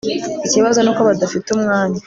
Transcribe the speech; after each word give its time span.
Ikibazo 0.47 0.79
nuko 0.81 1.01
badafite 1.09 1.47
umwanya 1.55 1.99